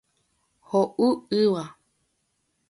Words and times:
Ho'u 0.69 1.09
yva. 1.41 1.63